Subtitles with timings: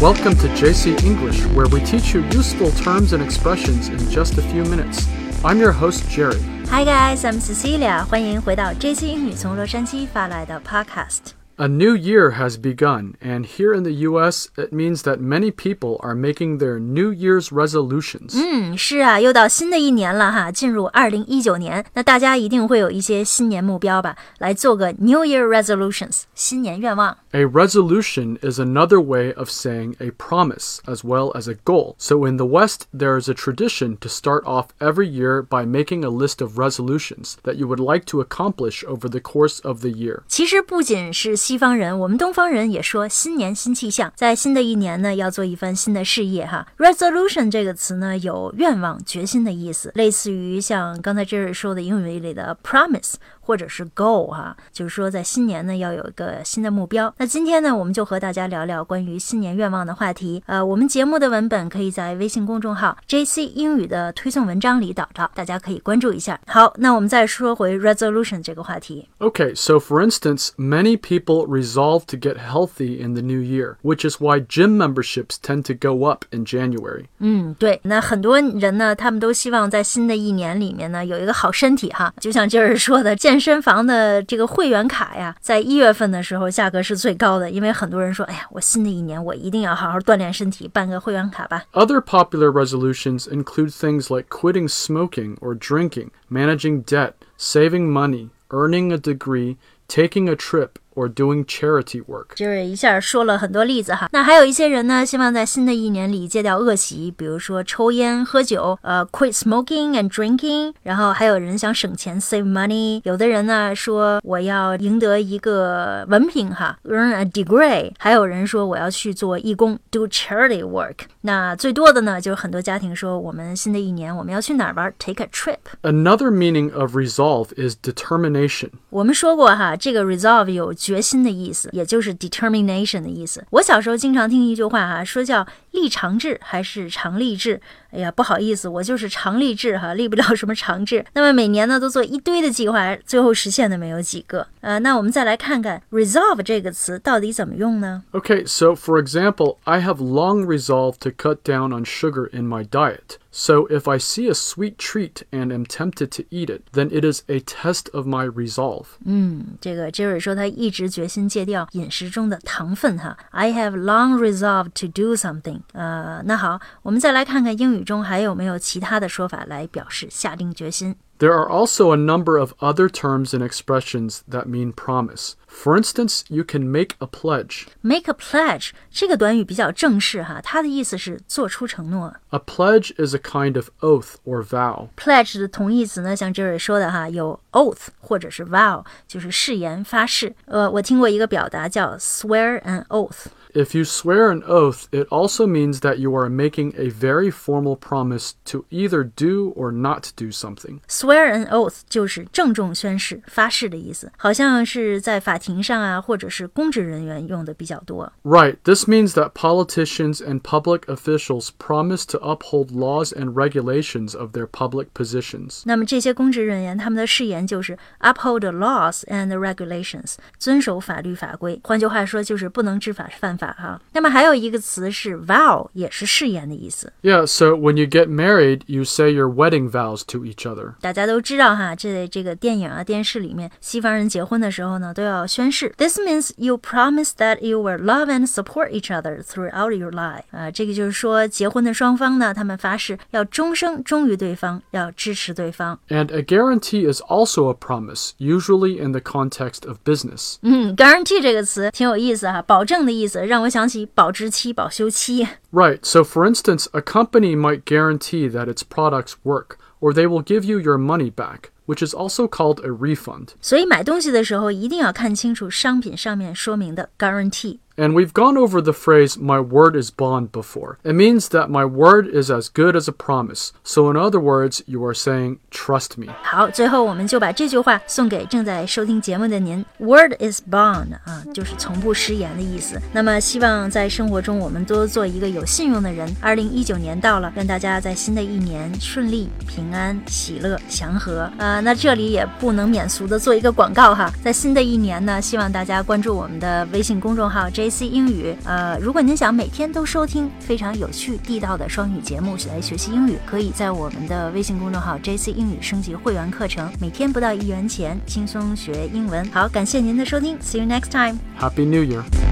[0.00, 4.42] Welcome to JC English, where we teach you useful terms and expressions in just a
[4.42, 5.06] few minutes.
[5.44, 6.40] I'm your host, Jerry.
[6.68, 8.04] Hi guys, I'm Cecilia.
[8.04, 11.32] 欢迎回到 JC 英语从洛杉矶发来的 Podcast。
[11.56, 15.98] A new year has begun, and here in the US, it means that many people
[16.00, 18.32] are making their New Year's resolutions.
[18.34, 27.18] 嗯，是啊，又到新的一年了哈，进入二零一九年，那大家一定会有一些新年目标吧，来做个 New Year resolutions 新年愿望。
[27.32, 31.94] A resolution is another way of saying a promise as well as a goal.
[31.98, 36.04] So in the West, there is a tradition to start off every year by making
[36.04, 39.90] a list of resolutions that you would like to accomplish over the course of the
[39.90, 40.22] year.
[40.26, 46.65] 其实不仅是 西方人，我们东方人也说新年新气象，在新的一年呢，要做一番新的事业哈。
[46.79, 53.13] Resolution 这个词呢，有愿望、决心的意思，类似于像刚才这儿说的英语里的 promise
[53.44, 57.12] 或者是 goal 哈，就是说在新年呢要有一个新的目标。
[57.18, 60.42] 那今天呢，我们就和大家聊聊关于新年愿望的话题。
[60.46, 66.38] 呃，我们节目的文本可以在微信公众号 JC 英语的推送文章里找到，大家可以关注一下。
[66.46, 69.08] 好，那我们再说回 resolution 这个话题。
[69.18, 74.08] Okay, so for instance, many people resolve to get healthy in the new year, which
[74.08, 77.06] is why gym memberships tend to go up in January.
[77.18, 82.12] 嗯，对，那很多人呢，他们都希望在新的一年里面呢有一个好身体哈。
[82.20, 91.64] 就像今儿说的，健 身房的这个会员卡呀，在一月份的时候价格是最高的，因为很多人说，哎呀，我新的一年我一定要好好锻炼身体，办个会员卡吧。
[91.72, 98.92] Other popular resolutions include things like quitting smoking or drinking, managing debt, saving money, earning
[98.92, 99.56] a degree,
[99.88, 102.34] taking a trip, or doing charity work.
[102.34, 104.08] 就是一下说了很多例子哈。
[104.12, 110.74] 那还有一些人呢，希望在新的一年里戒掉恶习，比如说抽烟、喝酒，呃，quit smoking and drinking。
[110.82, 113.00] 然后还有人想省钱，save money。
[113.04, 117.92] 有的人呢说我要赢得一个文凭哈，earn a degree。
[117.98, 120.96] 还有人说我要去做义工，do charity work。
[121.22, 125.58] 那最多的呢，就是很多家庭说我们新的一年我们要去哪儿玩，take a trip。
[125.82, 128.70] Another meaning of resolve is determination.
[128.90, 133.43] 我们说过哈，这个 resolve 有 决心的意思，也就是 determination 的意思。
[133.49, 137.60] 我小时候经常听一句话哈，说叫立长志还是长立志。
[137.90, 141.04] 哎呀，不好意思，我就是长立志哈，立不了什么长志。
[141.12, 144.46] 那么每年呢都做一堆的计划，最后实现的没有几个。
[144.60, 148.04] 呃，那我们再来看看 resolve 这个词到底怎么用呢？
[148.12, 152.64] Okay, so for example, I have long resolved to cut down on sugar in my
[152.64, 153.16] diet.
[153.32, 157.04] So if I see a sweet treat and am tempted to eat it, then it
[157.04, 158.86] is a test of my resolve.
[159.04, 163.16] 嗯，这个 Jerry 说他一直决心戒掉饮食中的糖分哈。
[163.30, 165.60] I have long resolved to do something。
[165.72, 170.96] 呃，那好，我们再来看看英语中还有没有其他的说法来表示下定决心。
[171.18, 175.32] There are also a number of other terms and expressions that mean promise.
[175.46, 177.66] For instance, you can make a pledge.
[177.82, 182.14] Make a pledge 这个短语比较正式哈，它的意思是做出承诺。
[182.30, 184.88] A pledge is a kind of oath or vow.
[184.96, 190.34] Pledge 的同义词呢，像 Jerry 说的哈，有 oath 或者是 vow，就是誓言、发誓。
[190.46, 193.26] 呃，我听过一个表达叫 swear an oath。
[193.54, 197.76] If you swear an oath, it also means that you are making a very formal
[197.76, 200.78] promise to either do or not do something.
[200.86, 208.12] Swear an oath 就是郑重宣誓、发誓的意思，好像是在法庭上啊，或者是公职人员用的比较多。
[208.22, 214.30] Right, this means that politicians and public officials promise to uphold laws and regulations of
[214.30, 215.62] their public positions.
[215.64, 221.60] 那么这些公职人员他们的誓言就是 uphold the laws and regulations，遵守法律法规。
[221.64, 223.80] 换句话说，就是不能知法犯法 哈。
[223.92, 226.92] 那么还有一个词是 vow，也是誓言的意思。
[227.02, 230.74] Yeah, so when you get married, you say your wedding vows to each other.
[230.80, 235.72] 大家都知道哈，这这个电影啊、电视里面，西方人结婚的时候呢，都要宣誓。
[235.76, 240.22] This means you promise that you will love and support each other throughout your life。
[240.30, 245.78] 啊，这个就是说，结婚的双方呢，他们发誓要终生忠于对方，要支持对方。
[245.88, 250.36] And a guarantee is also a promise, usually in the context of business.
[250.42, 255.26] 嗯，guarantee 这个词挺有意思哈，保证的意思，让 我想起保质期、保修期。
[255.52, 260.22] Right, so for instance, a company might guarantee that its products work, or they will
[260.22, 263.28] give you your money back, which is also called a refund.
[263.40, 267.58] 所以买东西的时候一定要看清楚商品上面说明的 guarantee。
[267.76, 270.76] And we've gone over the phrase, my word is bond before.
[270.84, 273.52] It means that my word is as good as a promise.
[273.64, 276.08] So, in other words, you are saying, trust me.
[276.22, 279.64] 好，最后我们就把这句话送给正在收听节目的您。
[279.78, 282.78] Word is bond 啊，就是从不食言的意思。
[282.92, 286.14] 那么，希望在生活中我们多做一个有信用的人。
[286.20, 291.30] 二零一九年到了，愿大家在新的一年顺利、平安、喜乐、祥和。
[291.38, 298.35] 呃，那这里也不能免俗的做一个广告哈，在新的一年呢，希望大家关注我们的微信公众号 J JC 英语。
[298.43, 309.27] 呃，如果您想每天都收听非常有趣地道的双语节目来学习英语，可以在我们的微信公众号 JC 英语升级会员课程，每天不到一元钱，轻松学英文。
[309.31, 311.17] 好，感谢您的收听，See you next time。
[311.39, 312.24] Happy New Year.